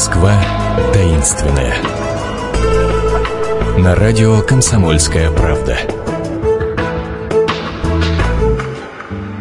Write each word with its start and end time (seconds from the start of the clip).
Москва 0.00 0.42
таинственная. 0.94 1.74
На 3.76 3.94
радио 3.94 4.40
«Комсомольская 4.40 5.30
правда». 5.30 5.76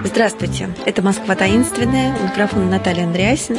Здравствуйте, 0.03 0.75
это 0.85 1.01
«Москва 1.01 1.35
таинственная», 1.35 2.13
у 2.13 2.25
микрофона 2.25 2.65
Наталья 2.65 3.05
Андреасин. 3.05 3.57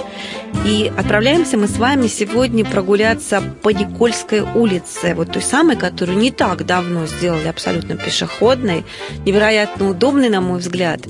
И 0.67 0.93
отправляемся 0.95 1.57
мы 1.57 1.69
с 1.69 1.79
вами 1.79 2.07
сегодня 2.07 2.67
прогуляться 2.67 3.43
по 3.63 3.71
Никольской 3.71 4.43
улице, 4.43 5.15
вот 5.15 5.33
той 5.33 5.41
самой, 5.41 5.77
которую 5.77 6.19
не 6.19 6.31
так 6.31 6.67
давно 6.67 7.07
сделали 7.07 7.49
абсолютно 7.49 7.97
пешеходной, 7.97 8.85
невероятно 9.25 9.89
удобной, 9.89 10.29
на 10.29 10.43
мой 10.43 10.59
взгляд. 10.59 11.01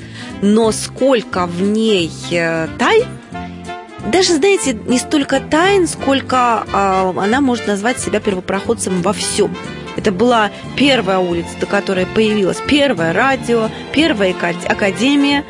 Но 0.41 0.71
сколько 0.71 1.47
в 1.47 1.61
ней 1.63 2.13
э, 2.31 2.69
тайн, 2.79 3.07
даже, 4.07 4.35
знаете, 4.35 4.73
не 4.87 4.99
столько 4.99 5.41
тайн, 5.41 5.87
сколько 5.87 6.65
э, 6.67 7.13
она 7.19 7.41
может 7.41 7.67
назвать 7.67 7.99
себя 7.99 8.21
первопроходцем 8.21 9.03
во 9.03 9.13
всем. 9.13 9.55
Это 9.97 10.13
была 10.13 10.51
первая 10.77 11.19
улица, 11.19 11.51
до 11.61 11.67
которой 11.67 12.07
появилась 12.07 12.59
первое 12.67 13.13
радио, 13.13 13.69
первая 13.93 14.35
академия, 14.69 15.45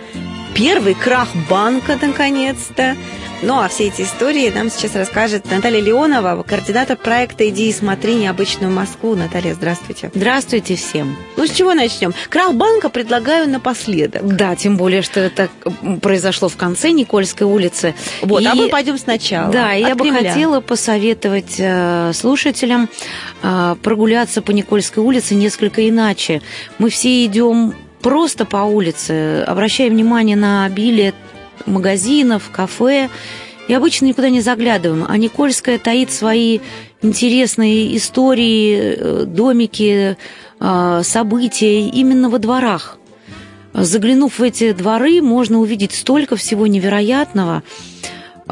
первый 0.55 0.95
крах 0.95 1.29
банка, 1.49 1.99
наконец-то. 2.01 2.97
Ну 3.43 3.59
а 3.59 3.69
все 3.69 3.89
эти 3.89 4.03
истории 4.03 4.51
нам 4.51 4.71
сейчас 4.71 4.95
расскажет 4.95 5.51
Наталья 5.51 5.81
Леонова, 5.81 6.43
координатор 6.43 6.97
проекта 6.97 7.49
«Иди 7.49 7.71
и 7.71 7.73
смотри 7.73 8.15
необычную 8.17 8.71
Москву». 8.71 9.15
Наталья, 9.15 9.55
здравствуйте. 9.55 10.11
Здравствуйте 10.15 10.77
всем. 10.77 11.17
Ну 11.39 11.47
с 11.47 11.51
чего 11.51 11.73
начнем? 11.73 12.13
Крах 12.29 12.53
банка 12.53 12.91
предлагаю 12.91 13.49
напоследок. 13.49 14.27
Да, 14.37 14.55
тем 14.57 14.77
более, 14.77 15.01
что 15.01 15.21
это 15.21 15.49
произошло 16.03 16.51
в 16.51 16.57
конце 16.57 16.91
Никольской 16.91 17.47
улицы. 17.47 17.95
Вот, 18.21 18.43
и... 18.43 18.47
а 18.47 18.55
мы 18.55 18.69
пойдем 18.69 18.99
сначала. 18.99 19.51
Да, 19.51 19.73
я 19.73 19.95
бы 19.95 20.11
хотела 20.11 20.61
посоветовать 20.61 21.55
э, 21.59 22.13
слушателям 22.13 22.91
э, 23.43 23.77
прогуляться 23.83 24.43
по 24.43 24.51
Никольской 24.51 25.03
улице 25.03 25.35
несколько 25.35 25.89
иначе. 25.89 26.43
Мы 26.79 26.91
все 26.91 27.25
идем 27.25 27.75
просто 28.03 28.45
по 28.45 28.59
улице, 28.59 29.43
обращая 29.47 29.89
внимание 29.89 30.37
на 30.37 30.67
обилие 30.67 31.15
магазинов, 31.67 32.51
кафе, 32.53 33.11
и 33.69 33.75
обычно 33.75 34.07
никуда 34.07 34.31
не 34.31 34.41
заглядываем. 34.41 35.07
А 35.09 35.17
Никольская 35.17 35.79
таит 35.79 36.11
свои 36.11 36.61
интересные 37.03 37.97
истории, 37.97 38.77
э, 38.77 39.25
домики, 39.27 40.17
э, 40.59 41.01
события 41.05 41.89
именно 41.89 42.29
во 42.29 42.39
дворах. 42.39 42.99
Заглянув 43.73 44.39
в 44.39 44.43
эти 44.43 44.73
дворы, 44.73 45.23
можно 45.23 45.61
увидеть 45.61 45.93
столько 45.93 46.37
всего 46.37 46.67
невероятного. 46.67 47.63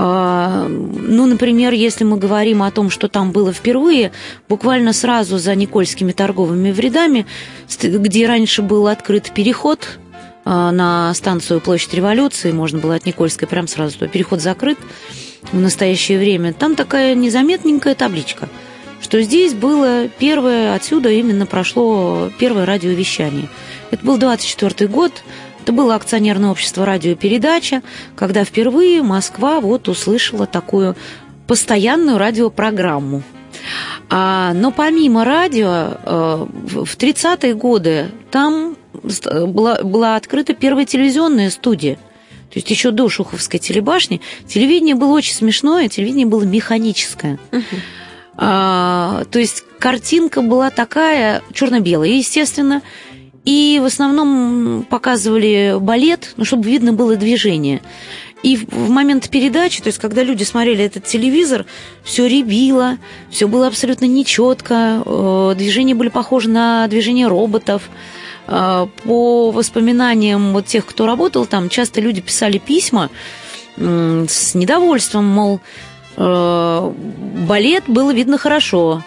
А, 0.01 0.69
ну, 0.69 1.27
например, 1.27 1.73
если 1.73 2.05
мы 2.05 2.19
говорим 2.19 2.63
о 2.63 2.71
том, 2.71 2.89
что 2.89 3.09
там 3.09 3.33
было 3.33 3.53
впервые, 3.53 4.13
буквально 4.49 4.93
сразу 4.93 5.39
за 5.39 5.57
Никольскими 5.57 6.13
торговыми 6.13 6.71
вредами, 6.71 7.27
где 7.83 8.29
раньше 8.29 8.63
был 8.63 8.87
открыт 8.87 9.33
переход 9.35 9.99
на 10.49 11.13
станцию 11.15 11.61
Площадь 11.61 11.93
Революции, 11.93 12.53
можно 12.53 12.79
было 12.79 12.95
от 12.95 13.05
Никольской 13.05 13.47
прям 13.47 13.69
сразу 13.69 13.99
туда. 13.99 14.09
Переход 14.09 14.41
закрыт 14.41 14.79
в 15.53 15.59
настоящее 15.59 16.19
время. 16.19 16.53
Там 16.53 16.75
такая 16.75 17.15
незаметненькая 17.15 17.95
табличка, 17.95 18.49
что 19.01 19.21
здесь 19.23 19.55
было 19.55 20.09
первое, 20.09 20.75
отсюда 20.75 21.11
именно 21.11 21.47
прошло 21.47 22.31
первое 22.39 22.67
радиовещание. 22.67 23.49
Это 23.91 24.05
был 24.05 24.19
24 24.19 24.89
год, 24.89 25.13
это 25.63 25.73
было 25.73 25.95
акционерное 25.95 26.51
общество 26.51 26.87
радиопередача, 26.87 27.83
когда 28.17 28.45
впервые 28.45 29.03
Москва 29.03 29.61
вот 29.61 29.89
услышала 29.89 30.47
такую 30.47 30.97
постоянную 31.47 32.19
радиопрограмму. 32.19 33.23
А, 34.11 34.53
но 34.55 34.71
помимо 34.71 35.25
радио, 35.25 35.99
э, 36.03 36.47
в 36.69 36.97
30-е 36.97 37.55
годы 37.55 38.07
там 38.31 38.77
была, 39.47 39.83
была 39.83 40.17
открыта 40.17 40.55
первая 40.55 40.85
телевизионная 40.85 41.51
студия. 41.51 41.97
То 42.51 42.55
есть 42.57 42.71
еще 42.71 42.91
до 42.91 43.09
Шуховской 43.09 43.61
телебашни 43.61 44.21
телевидение 44.47 44.95
было 44.95 45.13
очень 45.13 45.35
смешное, 45.35 45.89
телевидение 45.89 46.27
было 46.27 46.45
механическое. 46.45 47.39
uh 47.51 47.63
А, 48.41 49.25
то 49.33 49.41
есть 49.41 49.65
картинка 49.81 50.43
была 50.43 50.71
такая 50.71 51.43
черно-белая, 51.53 52.11
естественно, 52.11 52.83
и 53.45 53.81
в 53.83 53.87
основном 53.87 54.87
показывали 54.89 55.77
балет, 55.81 56.35
ну, 56.37 56.45
чтобы 56.45 56.69
видно 56.69 56.93
было 56.93 57.17
движение. 57.17 57.81
И 58.45 58.57
в 58.57 58.91
момент 58.91 59.29
передачи, 59.31 59.83
то 59.83 59.89
есть 59.89 59.99
когда 59.99 60.23
люди 60.23 60.45
смотрели 60.45 60.85
этот 60.85 61.05
телевизор, 61.05 61.67
все 62.05 62.29
ребило, 62.29 62.99
все 63.31 63.49
было 63.49 63.67
абсолютно 63.67 64.05
нечетко, 64.05 65.03
э, 65.05 65.55
движения 65.57 65.97
были 65.97 66.09
похожи 66.09 66.49
на 66.49 66.87
движения 66.87 67.27
роботов. 67.27 67.91
Э, 68.49 68.87
по 69.05 69.51
воспоминаниям 69.51 70.53
вот 70.53 70.67
тех, 70.67 70.87
кто 70.87 71.07
работал 71.07 71.47
там, 71.47 71.69
часто 71.69 72.01
люди 72.01 72.21
писали 72.21 72.59
письма 72.59 73.11
с 73.77 74.55
недовольством, 74.57 75.25
мол, 75.25 75.61
э, 76.17 76.93
балет 77.47 77.85
было 77.87 78.13
видно 78.13 78.39
хорошо, 78.39 79.05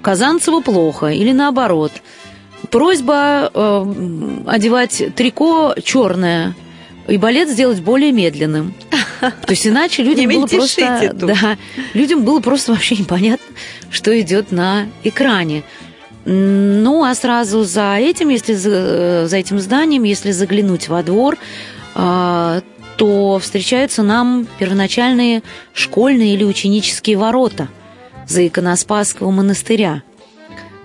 Казанцева 0.00 0.60
плохо, 0.60 1.08
или 1.08 1.32
наоборот. 1.32 1.92
Просьба 2.70 3.48
одевать 4.46 5.14
трико 5.14 5.74
черное, 5.82 6.54
и 7.06 7.18
балет 7.18 7.50
сделать 7.50 7.80
более 7.80 8.12
медленным. 8.12 8.74
То 9.20 9.50
есть 9.50 9.66
иначе 9.66 10.02
людям 10.04 10.30
было 10.30 10.46
просто... 10.46 11.10
Да, 11.12 11.58
людям 11.92 12.24
было 12.24 12.40
просто 12.40 12.72
вообще 12.72 12.96
непонятно, 12.96 13.46
что 13.90 14.18
идет 14.18 14.52
на 14.52 14.86
экране. 15.02 15.64
Ну, 16.26 17.04
а 17.04 17.14
сразу 17.14 17.64
за 17.64 17.96
этим, 17.96 18.30
если 18.30 18.54
за, 18.54 19.26
за 19.26 19.36
этим 19.36 19.58
зданием, 19.60 20.04
если 20.04 20.30
заглянуть 20.30 20.88
во 20.88 21.02
двор, 21.02 21.36
а, 21.94 22.62
то 22.96 23.38
встречаются 23.38 24.02
нам 24.02 24.46
первоначальные 24.58 25.42
школьные 25.72 26.34
или 26.34 26.44
ученические 26.44 27.18
ворота 27.18 27.68
за 28.26 28.46
Иконоспасского 28.46 29.30
монастыря. 29.30 30.02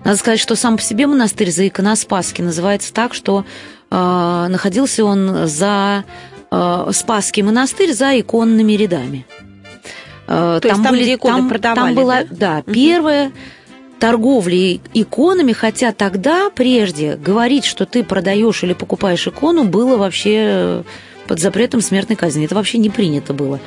Надо 0.03 0.17
сказать, 0.17 0.39
что 0.39 0.55
сам 0.55 0.77
по 0.77 0.83
себе 0.83 1.07
монастырь 1.07 1.51
за 1.51 1.67
Иконоспасский 1.67 2.43
называется 2.43 2.93
так, 2.93 3.13
что 3.13 3.45
э, 3.91 4.47
находился 4.49 5.05
он 5.05 5.47
за 5.47 6.03
э, 6.51 6.89
Спасский 6.93 7.43
монастырь 7.43 7.93
за 7.93 8.19
иконными 8.19 8.73
рядами. 8.73 9.25
Э, 10.27 10.59
То 10.61 10.69
там 10.69 10.71
есть 10.71 10.83
там, 10.83 10.91
были, 10.93 11.03
где 11.03 11.13
иконы 11.15 11.37
там, 11.37 11.49
продавали, 11.49 11.77
там 11.77 11.95
была, 11.95 12.23
да, 12.23 12.63
да 12.65 12.73
первая 12.73 13.31
торговля 13.99 14.79
иконами, 14.93 15.51
хотя 15.51 15.91
тогда 15.91 16.49
прежде 16.49 17.15
говорить, 17.15 17.65
что 17.65 17.85
ты 17.85 18.03
продаешь 18.03 18.63
или 18.63 18.73
покупаешь 18.73 19.27
икону, 19.27 19.65
было 19.65 19.97
вообще 19.97 20.83
под 21.27 21.39
запретом 21.39 21.81
смертной 21.81 22.15
казни. 22.15 22.45
Это 22.45 22.55
вообще 22.55 22.77
не 22.77 22.89
принято 22.89 23.33
было. 23.33 23.59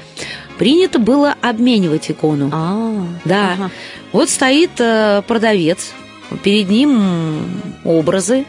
Принято 0.59 0.99
было 0.99 1.35
обменивать 1.41 2.11
икону. 2.11 2.51
А, 2.53 3.07
да. 3.25 3.53
Ага. 3.53 3.71
Вот 4.13 4.31
стоит 4.31 4.73
э, 4.79 5.23
продавец, 5.27 5.93
перед 6.43 6.69
ним 6.69 7.63
образы 7.85 8.45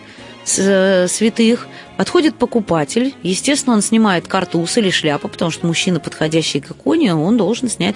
э, 0.57 1.07
святых, 1.07 1.67
Подходит 1.97 2.35
покупатель, 2.35 3.13
естественно, 3.21 3.75
он 3.75 3.83
снимает 3.83 4.27
картуз 4.27 4.77
или 4.77 4.89
шляпу, 4.89 5.27
потому 5.27 5.51
что 5.51 5.67
мужчина, 5.67 5.99
подходящий 5.99 6.59
к 6.59 6.71
иконе, 6.71 7.13
он 7.13 7.37
должен 7.37 7.69
снять 7.69 7.95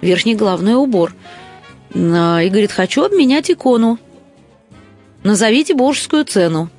верхний 0.00 0.34
головной 0.34 0.74
убор. 0.74 1.14
А, 1.94 2.40
и 2.40 2.48
говорит, 2.48 2.72
хочу 2.72 3.04
обменять 3.04 3.50
икону. 3.50 3.98
Назовите 5.22 5.74
божескую 5.74 6.24
цену. 6.24 6.70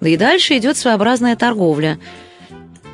И 0.00 0.16
дальше 0.16 0.56
идет 0.56 0.76
своеобразная 0.76 1.36
торговля. 1.36 1.98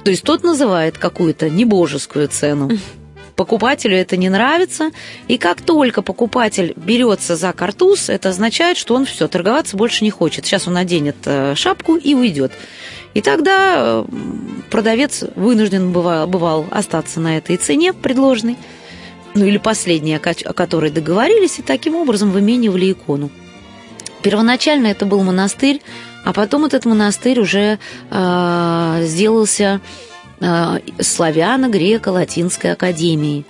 То 0.05 0.11
есть 0.11 0.23
тот 0.23 0.43
называет 0.43 0.99
какую-то 0.99 1.49
небожескую 1.49 2.29
цену. 2.29 2.71
Покупателю 3.37 3.97
это 3.97 4.17
не 4.19 4.29
нравится, 4.29 4.91
и 5.27 5.39
как 5.39 5.63
только 5.63 6.03
покупатель 6.03 6.75
берется 6.77 7.35
за 7.35 7.53
картуз, 7.55 8.11
это 8.11 8.29
означает, 8.29 8.77
что 8.77 8.95
он 8.95 9.07
все, 9.07 9.27
торговаться 9.27 9.77
больше 9.77 10.05
не 10.05 10.11
хочет. 10.11 10.45
Сейчас 10.45 10.69
он 10.69 10.75
наденет 10.75 11.17
э, 11.25 11.55
шапку 11.57 11.97
и 11.97 12.15
уйдет. 12.15 12.53
И 13.15 13.23
тогда 13.23 13.75
э, 13.77 14.05
продавец 14.71 15.25
вынужден 15.35 15.93
бывал, 15.93 16.27
бывал 16.27 16.67
остаться 16.71 17.21
на 17.21 17.39
этой 17.39 17.57
цене 17.57 17.95
предложенной, 17.95 18.59
ну 19.35 19.45
или 19.45 19.59
последней, 19.59 20.15
о 20.15 20.53
которой 20.53 20.91
договорились, 20.91 21.59
и 21.59 21.63
таким 21.63 21.95
образом 21.97 22.31
выменивали 22.31 22.93
икону. 22.93 23.31
Первоначально 24.23 24.89
это 24.89 25.07
был 25.07 25.23
монастырь, 25.23 25.83
а 26.25 26.33
потом 26.33 26.65
этот 26.65 26.85
монастырь 26.85 27.41
уже 27.41 27.79
э, 28.11 29.03
сделался 29.03 29.81
Э, 30.45 30.81
славяно-греко-латинской 30.99 32.73
академии, 32.73 33.45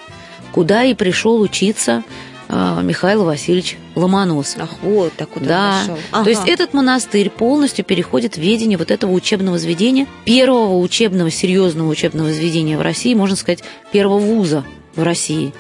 куда 0.53 0.85
и 0.85 0.93
пришел 0.93 1.41
учиться 1.41 2.03
э, 2.51 2.81
Михаил 2.83 3.25
Васильевич 3.25 3.79
Ломоносов. 3.95 4.61
Ах, 4.61 4.71
вот 4.83 5.15
так 5.15 5.31
куда 5.31 5.47
да. 5.47 5.79
пошел. 5.81 5.99
Ага. 6.11 6.25
То 6.25 6.31
есть 6.31 6.47
этот 6.47 6.75
монастырь 6.75 7.31
полностью 7.31 7.87
переходит 7.87 8.35
в 8.35 8.41
ведение 8.41 8.77
вот 8.77 8.91
этого 8.91 9.11
учебного 9.13 9.59
заведения, 9.59 10.07
первого 10.27 10.77
учебного, 10.81 11.31
серьезного 11.31 11.89
учебного 11.89 12.31
заведения 12.31 12.77
в 12.77 12.83
России, 12.83 13.15
можно 13.15 13.37
сказать, 13.37 13.65
первого 13.91 14.19
вуза 14.19 14.63
в 14.95 15.03
России. 15.03 15.53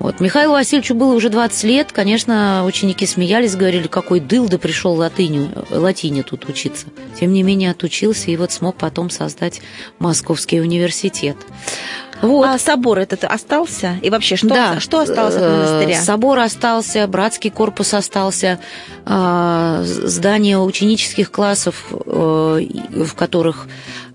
Вот. 0.00 0.18
Михаилу 0.18 0.54
Васильевичу 0.54 0.94
было 0.94 1.12
уже 1.14 1.28
20 1.28 1.62
лет. 1.64 1.92
Конечно, 1.92 2.64
ученики 2.64 3.04
смеялись, 3.04 3.54
говорили, 3.54 3.86
какой 3.86 4.18
дыл 4.18 4.48
да 4.48 4.56
пришел 4.56 4.94
латыню, 4.94 5.50
латине 5.70 6.22
тут 6.22 6.48
учиться. 6.48 6.86
Тем 7.20 7.34
не 7.34 7.42
менее, 7.42 7.70
отучился 7.70 8.30
и 8.30 8.36
вот 8.38 8.50
смог 8.50 8.76
потом 8.76 9.10
создать 9.10 9.60
Московский 9.98 10.60
университет. 10.62 11.36
Вот. 12.22 12.46
А 12.46 12.58
собор 12.58 12.98
этот 12.98 13.24
остался? 13.24 13.96
И 14.02 14.10
вообще, 14.10 14.36
что, 14.36 14.48
да. 14.48 14.80
что 14.80 15.00
осталось 15.00 15.36
от 15.36 15.42
монастыря? 15.42 15.98
Э, 15.98 16.02
собор 16.02 16.38
остался, 16.38 17.06
братский 17.06 17.50
корпус 17.50 17.94
остался, 17.94 18.58
а, 19.06 19.82
здание 19.84 20.58
ученических 20.58 21.30
классов, 21.30 21.86
э, 21.90 21.94
в 21.96 23.14
которых 23.14 23.68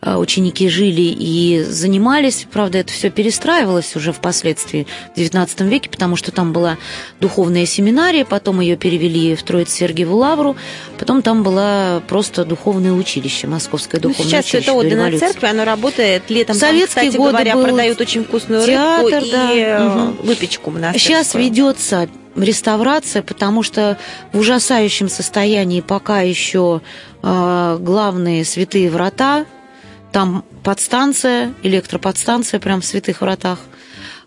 ученики 0.05 0.69
жили 0.69 1.01
и 1.01 1.63
занимались. 1.63 2.45
Правда, 2.51 2.77
это 2.79 2.93
все 2.93 3.09
перестраивалось 3.09 3.95
уже 3.95 4.11
впоследствии 4.13 4.87
в 5.15 5.19
XIX 5.19 5.67
веке, 5.67 5.89
потому 5.89 6.15
что 6.15 6.31
там 6.31 6.53
была 6.53 6.77
духовная 7.19 7.65
семинария, 7.65 8.25
потом 8.25 8.59
ее 8.61 8.77
перевели 8.77 9.35
в 9.35 9.43
Троице-Сергиеву 9.43 10.15
лавру, 10.15 10.55
потом 10.99 11.21
там 11.21 11.43
было 11.43 12.03
просто 12.07 12.45
духовное 12.45 12.91
училище, 12.91 13.47
Московское 13.47 13.99
ну, 14.01 14.09
духовное 14.09 14.29
сейчас 14.29 14.45
училище. 14.45 14.65
Сейчас 14.65 14.75
это 14.75 14.87
отдано 14.87 15.17
церкви, 15.17 15.47
оно 15.47 15.65
работает 15.65 16.29
летом. 16.29 16.55
Советские 16.55 17.03
там, 17.03 17.09
кстати 17.09 17.17
годы 17.17 17.31
говоря, 17.31 17.55
был 17.55 17.63
продают 17.63 18.01
очень 18.01 18.23
вкусную 18.23 18.65
театр, 18.65 19.21
рыбку 19.21 19.31
да. 19.31 19.51
и 19.51 19.87
угу. 19.87 20.23
выпечку 20.23 20.71
монастырскую. 20.71 20.99
Сейчас 20.99 21.33
ведется 21.33 22.09
реставрация, 22.35 23.23
потому 23.23 23.63
что 23.63 23.97
в 24.33 24.39
ужасающем 24.39 25.09
состоянии 25.09 25.81
пока 25.81 26.21
еще 26.21 26.81
э, 27.23 27.77
главные 27.79 28.45
святые 28.45 28.89
врата, 28.89 29.45
там 30.15 30.45
подстанция, 30.63 31.53
электроподстанция 31.61 32.61
прямо 32.61 32.79
в 32.79 32.85
святых 32.85 33.19
вратах, 33.19 33.59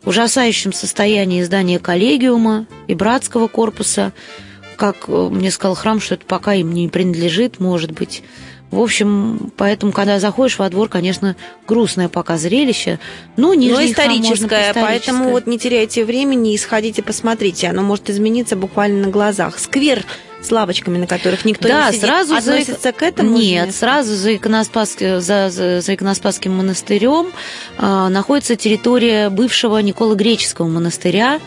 в 0.02 0.08
ужасающем 0.08 0.74
состоянии 0.74 1.42
здания 1.42 1.78
коллегиума 1.78 2.66
и 2.88 2.94
братского 2.94 3.48
корпуса, 3.48 4.12
как 4.76 5.08
мне 5.08 5.50
сказал 5.50 5.74
храм, 5.74 5.98
что 5.98 6.16
это 6.16 6.26
пока 6.26 6.52
им 6.52 6.72
не 6.72 6.88
принадлежит, 6.88 7.58
может 7.58 7.92
быть. 7.92 8.22
В 8.70 8.80
общем, 8.80 9.50
поэтому, 9.56 9.92
когда 9.92 10.20
заходишь 10.20 10.58
во 10.58 10.68
двор, 10.68 10.90
конечно, 10.90 11.36
грустное 11.66 12.10
пока 12.10 12.36
зрелище, 12.36 12.98
но 13.38 13.54
нижний 13.54 13.72
но 13.72 13.86
историческое, 13.86 14.74
храм 14.74 14.84
поэтому 14.84 15.30
вот 15.30 15.46
не 15.46 15.58
теряйте 15.58 16.04
времени 16.04 16.52
и 16.52 16.58
сходите, 16.58 17.02
посмотрите. 17.02 17.66
Оно 17.66 17.80
может 17.80 18.10
измениться 18.10 18.56
буквально 18.56 19.06
на 19.06 19.10
глазах. 19.10 19.58
Сквер 19.58 20.04
с 20.40 20.50
лавочками, 20.50 20.98
на 20.98 21.06
которых 21.06 21.44
никто 21.44 21.68
да, 21.68 21.86
не 21.86 21.96
сидит, 21.96 22.08
сразу 22.08 22.34
относится 22.34 22.80
за... 22.82 22.92
к 22.92 23.02
этому? 23.02 23.36
Нет, 23.36 23.66
место? 23.66 23.80
сразу 23.80 24.14
за, 24.14 24.36
Иконоспас... 24.36 24.96
за, 24.98 25.20
за, 25.20 25.80
за 25.80 25.94
Иконоспасским 25.94 26.56
монастырем 26.56 27.28
э, 27.78 28.08
находится 28.08 28.56
территория 28.56 29.30
бывшего 29.30 29.80
Никола-Греческого 29.82 30.68
монастыря, 30.68 31.40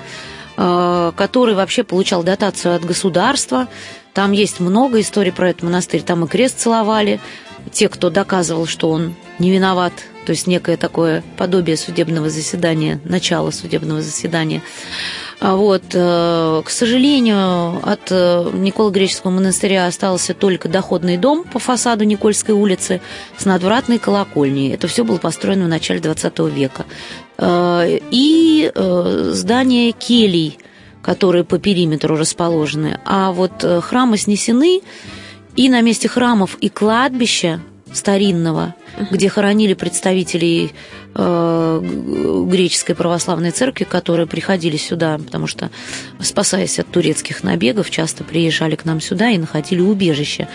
э, 0.57 1.11
который 1.15 1.55
вообще 1.55 1.83
получал 1.83 2.23
дотацию 2.23 2.75
от 2.75 2.83
государства. 2.83 3.67
Там 4.13 4.33
есть 4.33 4.59
много 4.59 4.99
историй 4.99 5.31
про 5.31 5.49
этот 5.49 5.63
монастырь. 5.63 6.01
Там 6.01 6.25
и 6.25 6.27
крест 6.27 6.59
целовали. 6.59 7.19
Те, 7.71 7.89
кто 7.89 8.09
доказывал, 8.09 8.65
что 8.65 8.89
он 8.89 9.15
не 9.39 9.51
виноват, 9.51 9.93
то 10.25 10.31
есть 10.31 10.47
некое 10.47 10.77
такое 10.77 11.23
подобие 11.37 11.77
судебного 11.77 12.29
заседания, 12.29 12.99
начало 13.05 13.51
судебного 13.51 14.01
заседания. 14.01 14.61
Вот. 15.41 15.83
К 15.89 16.69
сожалению, 16.69 17.79
от 17.83 18.11
Никола-Греческого 18.11 19.31
монастыря 19.31 19.87
остался 19.87 20.33
только 20.33 20.69
доходный 20.69 21.17
дом 21.17 21.43
по 21.43 21.59
фасаду 21.59 22.03
Никольской 22.03 22.53
улицы 22.53 23.01
с 23.37 23.45
надвратной 23.45 23.97
колокольней. 23.97 24.71
Это 24.73 24.87
все 24.87 25.03
было 25.03 25.17
построено 25.17 25.65
в 25.65 25.69
начале 25.69 25.99
XX 25.99 26.49
века. 26.49 26.85
И 28.11 28.71
здание 28.75 29.91
келий– 29.93 30.59
которые 31.01 31.43
по 31.43 31.57
периметру 31.57 32.15
расположены. 32.15 32.99
А 33.05 33.31
вот 33.31 33.65
храмы 33.81 34.17
снесены, 34.19 34.81
и 35.55 35.67
на 35.67 35.81
месте 35.81 36.07
храмов 36.07 36.57
и 36.61 36.69
кладбища 36.69 37.59
старинного, 37.93 38.75
uh-huh. 38.97 39.07
где 39.11 39.29
хоронили 39.29 39.73
представителей 39.73 40.73
э, 41.13 41.81
греческой 42.47 42.95
православной 42.95 43.51
церкви, 43.51 43.83
которые 43.83 44.27
приходили 44.27 44.77
сюда, 44.77 45.17
потому 45.17 45.47
что, 45.47 45.69
спасаясь 46.19 46.79
от 46.79 46.87
турецких 46.87 47.43
набегов, 47.43 47.89
часто 47.89 48.23
приезжали 48.23 48.75
к 48.75 48.85
нам 48.85 49.01
сюда 49.01 49.29
и 49.29 49.37
находили 49.37 49.81
убежище. 49.81 50.47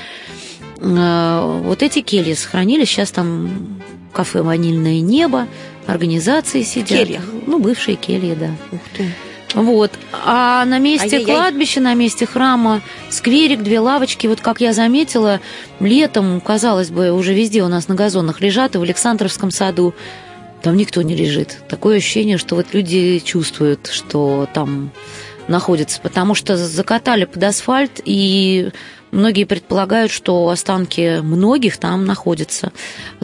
Э, 0.78 1.60
вот 1.64 1.82
эти 1.82 2.00
кельи 2.00 2.34
сохранились, 2.34 2.88
сейчас 2.88 3.10
там 3.10 3.80
кафе 4.12 4.42
«Ванильное 4.42 5.00
небо», 5.00 5.46
организации 5.86 6.62
сидят. 6.62 7.06
Кельях? 7.06 7.22
Ну, 7.46 7.58
бывшие 7.58 7.96
кельи, 7.96 8.34
да. 8.34 8.50
Ух 8.72 8.80
ты. 8.96 9.12
Вот. 9.56 9.90
А 10.12 10.66
на 10.66 10.78
месте 10.78 11.16
Ай-яй-яй. 11.16 11.34
кладбища, 11.34 11.80
на 11.80 11.94
месте 11.94 12.26
храма, 12.26 12.82
скверик, 13.08 13.62
две 13.62 13.80
лавочки. 13.80 14.26
Вот 14.26 14.42
как 14.42 14.60
я 14.60 14.74
заметила, 14.74 15.40
летом, 15.80 16.42
казалось 16.42 16.90
бы, 16.90 17.10
уже 17.10 17.32
везде 17.32 17.62
у 17.62 17.68
нас 17.68 17.88
на 17.88 17.94
газонах 17.94 18.42
лежат, 18.42 18.74
и 18.74 18.78
в 18.78 18.82
Александровском 18.82 19.50
саду 19.50 19.94
там 20.62 20.76
никто 20.76 21.00
не 21.00 21.16
лежит. 21.16 21.56
Такое 21.68 21.96
ощущение, 21.96 22.36
что 22.36 22.54
вот 22.54 22.66
люди 22.74 23.18
чувствуют, 23.24 23.86
что 23.86 24.46
там 24.52 24.90
находится, 25.48 26.00
потому 26.02 26.34
что 26.34 26.58
закатали 26.58 27.24
под 27.24 27.42
асфальт, 27.42 28.00
и 28.04 28.70
многие 29.10 29.44
предполагают, 29.44 30.12
что 30.12 30.50
останки 30.50 31.20
многих 31.22 31.78
там 31.78 32.04
находятся. 32.04 32.72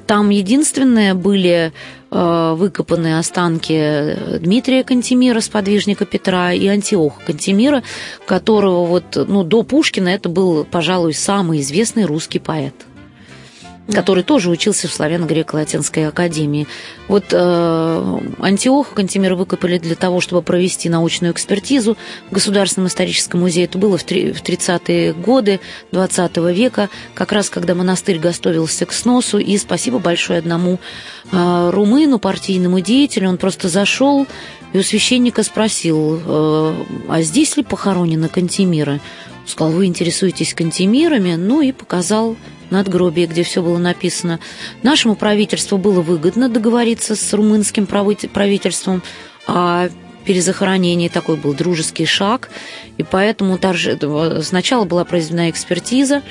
Там 0.07 0.31
единственное 0.31 1.15
были 1.15 1.73
э, 2.11 2.55
выкопаны 2.57 3.19
останки 3.19 4.39
Дмитрия 4.39 4.85
Кантемира, 4.85 5.41
сподвижника 5.41 6.05
Петра, 6.05 6.53
и 6.53 6.67
Антиоха 6.67 7.21
Кантемира, 7.27 7.83
которого 8.27 8.85
вот, 8.85 9.17
ну, 9.17 9.43
до 9.45 9.63
Пушкина 9.63 10.09
это 10.09 10.29
был, 10.29 10.65
пожалуй, 10.65 11.15
самый 11.15 11.61
известный 11.61 12.05
русский 12.05 12.39
поэт 12.39 12.75
который 13.93 14.23
тоже 14.23 14.51
учился 14.51 14.89
в 14.89 14.93
славяно-греко-латинской 14.93 16.09
академии. 16.09 16.67
Вот 17.09 17.27
э, 17.33 18.19
Антиоха 18.41 18.95
Кантемира 18.95 19.37
выкопали 19.37 19.79
для 19.79 19.95
того, 19.95 20.21
чтобы 20.21 20.43
провести 20.43 20.89
научную 20.89 21.33
экспертизу 21.33 21.97
в 22.31 22.35
Государственном 22.35 22.89
историческом 22.89 23.41
музее. 23.41 23.65
Это 23.65 23.79
было 23.79 23.99
в 23.99 24.05
30-е 24.05 25.13
годы 25.15 25.61
20 25.93 26.37
века, 26.39 26.89
как 27.15 27.33
раз 27.33 27.51
когда 27.51 27.75
монастырь 27.75 28.19
готовился 28.19 28.87
к 28.87 28.93
сносу. 28.93 29.39
И 29.39 29.57
спасибо 29.59 29.99
большое 29.99 30.39
одному 30.39 30.79
э, 31.31 31.71
румыну, 31.73 32.19
партийному 32.19 32.81
деятелю. 32.81 33.29
Он 33.29 33.39
просто 33.39 33.69
зашел 33.69 34.27
и 34.73 34.79
у 34.79 34.83
священника 34.83 35.43
спросил, 35.43 36.21
э, 36.25 36.85
а 37.09 37.23
здесь 37.23 37.57
ли 37.57 37.63
похоронены 37.63 38.29
Кантемиры? 38.29 39.01
Сказал, 39.47 39.73
вы 39.73 39.87
интересуетесь 39.87 40.55
Кантемирами? 40.55 41.35
Ну 41.35 41.61
и 41.61 41.73
показал 41.73 42.37
надгробие, 42.73 43.29
где 43.29 43.45
все 43.45 43.63
было 43.63 43.79
написано. 43.79 44.41
Нашему 44.83 45.15
правительству 45.15 45.79
было 45.79 46.01
выгодно 46.01 46.49
договориться 46.49 47.15
с 47.15 47.33
румынским 47.33 47.87
правительством 47.87 49.03
о 49.47 49.89
перезахоронении. 50.25 51.09
Такой 51.09 51.37
был 51.37 51.55
дружеский 51.55 52.07
шаг. 52.07 52.51
И 52.97 53.05
поэтому 53.05 53.59
сначала 54.43 54.85
была 54.85 55.05
произведена 55.05 55.51
экспертиза, 55.51 56.23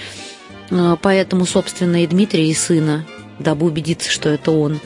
поэтому, 1.02 1.46
собственно, 1.46 2.04
и 2.04 2.08
Дмитрий, 2.08 2.50
и 2.50 2.54
сына, 2.54 3.06
дабы 3.40 3.66
убедиться, 3.66 4.12
что 4.12 4.30
это 4.30 4.52
он. 4.52 4.80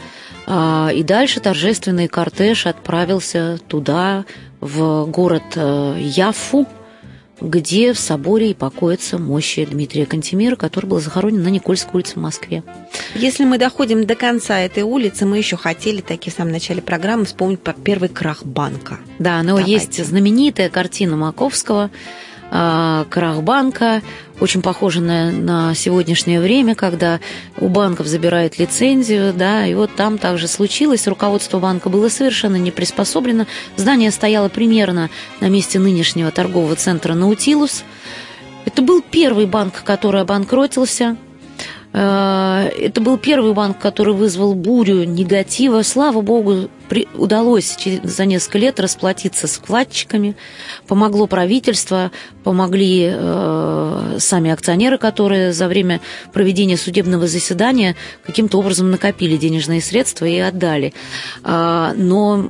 И 0.47 1.03
дальше 1.03 1.39
торжественный 1.39 2.07
кортеж 2.07 2.67
отправился 2.67 3.57
туда, 3.67 4.25
в 4.61 5.05
город 5.05 5.43
Яффу, 5.55 6.67
где 7.41 7.93
в 7.93 7.99
соборе 7.99 8.51
и 8.51 8.53
покоятся 8.53 9.17
мощи 9.17 9.65
Дмитрия 9.65 10.05
Кантемира, 10.05 10.55
который 10.55 10.85
был 10.85 10.99
захоронен 10.99 11.43
на 11.43 11.49
Никольской 11.49 11.91
улице 11.93 12.13
в 12.13 12.21
Москве. 12.21 12.63
Если 13.13 13.43
мы 13.43 13.57
доходим 13.57 14.05
до 14.05 14.15
конца 14.15 14.59
этой 14.59 14.83
улицы, 14.83 15.25
мы 15.25 15.37
еще 15.37 15.57
хотели, 15.57 16.01
таки 16.01 16.29
в 16.29 16.33
самом 16.33 16.51
начале 16.51 16.81
программы, 16.81 17.25
вспомнить 17.25 17.59
про 17.59 17.73
первый 17.73 18.09
крах 18.09 18.45
банка. 18.45 18.99
Да, 19.19 19.41
но 19.43 19.57
Давайте. 19.57 19.71
есть 19.71 20.05
знаменитая 20.05 20.69
картина 20.69 21.17
Маковского 21.17 21.91
крах 23.09 23.41
банка, 23.41 24.01
очень 24.39 24.61
похоже 24.61 25.01
на, 25.01 25.31
на 25.31 25.75
сегодняшнее 25.75 26.39
время, 26.39 26.75
когда 26.75 27.19
у 27.57 27.67
банков 27.67 28.07
забирают 28.07 28.57
лицензию, 28.59 29.33
да, 29.33 29.65
и 29.65 29.73
вот 29.73 29.95
там 29.95 30.17
также 30.17 30.47
случилось, 30.47 31.07
руководство 31.07 31.59
банка 31.59 31.89
было 31.89 32.09
совершенно 32.09 32.55
не 32.55 32.71
приспособлено, 32.71 33.45
здание 33.77 34.11
стояло 34.11 34.49
примерно 34.49 35.09
на 35.39 35.49
месте 35.49 35.79
нынешнего 35.79 36.31
торгового 36.31 36.75
центра 36.75 37.13
«Наутилус». 37.13 37.83
Это 38.65 38.81
был 38.81 39.01
первый 39.01 39.45
банк, 39.45 39.83
который 39.83 40.21
обанкротился, 40.21 41.17
это 41.95 42.99
был 42.99 43.17
первый 43.17 43.53
банк, 43.53 43.79
который 43.79 44.13
вызвал 44.13 44.53
бурю 44.53 45.05
негатива. 45.05 45.81
Слава 45.81 46.19
богу, 46.19 46.69
при, 46.87 47.07
удалось 47.15 47.77
за 48.03 48.25
несколько 48.25 48.57
лет 48.57 48.79
расплатиться 48.79 49.47
с 49.47 49.53
вкладчиками, 49.57 50.35
помогло 50.87 51.27
правительство, 51.27 52.11
помогли 52.43 53.09
э, 53.11 54.17
сами 54.19 54.51
акционеры, 54.51 54.97
которые 54.97 55.53
за 55.53 55.67
время 55.67 56.01
проведения 56.33 56.77
судебного 56.77 57.27
заседания 57.27 57.95
каким-то 58.25 58.59
образом 58.59 58.91
накопили 58.91 59.37
денежные 59.37 59.81
средства 59.81 60.25
и 60.25 60.37
отдали. 60.37 60.93
Э, 61.43 61.93
но 61.95 62.49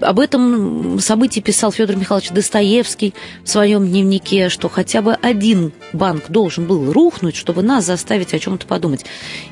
об 0.00 0.20
этом 0.20 0.98
событии 1.00 1.40
писал 1.40 1.72
Федор 1.72 1.96
Михайлович 1.96 2.30
Достоевский 2.30 3.14
в 3.44 3.48
своем 3.48 3.86
дневнике, 3.86 4.48
что 4.48 4.68
хотя 4.68 5.02
бы 5.02 5.14
один 5.14 5.72
банк 5.92 6.24
должен 6.28 6.66
был 6.66 6.92
рухнуть, 6.92 7.36
чтобы 7.36 7.62
нас 7.62 7.84
заставить 7.84 8.34
о 8.34 8.38
чем-то 8.38 8.66
подумать. 8.66 9.04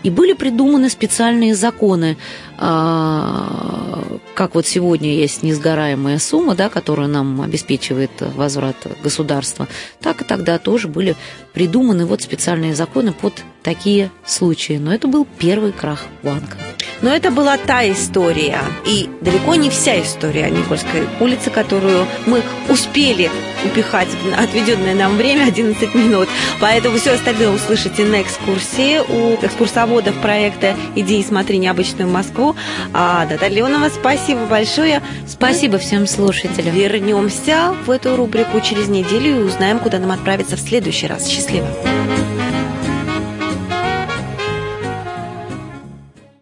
И 0.02 0.10
были 0.10 0.32
придуманы 0.32 0.90
специальные 0.90 1.54
законы 1.54 2.16
как 2.60 4.54
вот 4.54 4.66
сегодня 4.66 5.14
есть 5.14 5.42
несгораемая 5.42 6.18
сумма, 6.18 6.54
да, 6.54 6.68
которую 6.68 7.08
нам 7.08 7.40
обеспечивает 7.40 8.10
возврат 8.20 8.76
государства, 9.02 9.66
так 10.00 10.20
и 10.20 10.24
тогда 10.24 10.58
тоже 10.58 10.88
были 10.88 11.16
придуманы 11.52 12.06
вот 12.06 12.22
специальные 12.22 12.74
законы 12.74 13.12
под 13.12 13.44
такие 13.62 14.10
случаи. 14.24 14.78
Но 14.78 14.92
это 14.92 15.08
был 15.08 15.26
первый 15.38 15.72
крах 15.72 16.06
банка. 16.22 16.56
Но 17.02 17.14
это 17.14 17.30
была 17.30 17.56
та 17.56 17.90
история, 17.90 18.60
и 18.84 19.08
далеко 19.22 19.54
не 19.54 19.70
вся 19.70 20.00
история 20.02 20.50
Никольской 20.50 21.08
улице, 21.18 21.48
которую 21.48 22.06
мы 22.26 22.42
успели 22.68 23.30
упихать 23.64 24.08
в 24.08 24.38
отведенное 24.38 24.94
нам 24.94 25.16
время 25.16 25.44
11 25.46 25.94
минут. 25.94 26.28
Поэтому 26.60 26.98
все 26.98 27.12
остальное 27.12 27.50
услышите 27.50 28.04
на 28.04 28.20
экскурсии 28.20 28.98
у 28.98 29.34
экскурсоводов 29.44 30.14
проекта 30.20 30.76
«Иди 30.94 31.20
и 31.20 31.24
смотри 31.24 31.58
необычную 31.58 32.08
Москву». 32.10 32.54
А 32.92 33.26
Наталья 33.26 33.56
Леонова, 33.56 33.88
спасибо 33.88 34.44
большое. 34.44 35.02
Спасибо 35.26 35.78
всем 35.78 36.06
слушателям. 36.06 36.74
Вернемся 36.74 37.74
в 37.86 37.90
эту 37.90 38.14
рубрику 38.16 38.60
через 38.60 38.88
неделю 38.88 39.40
и 39.40 39.42
узнаем, 39.42 39.78
куда 39.78 39.98
нам 39.98 40.12
отправиться 40.12 40.56
в 40.56 40.60
следующий 40.60 41.06
раз. 41.06 41.26
Счастливо. 41.39 41.67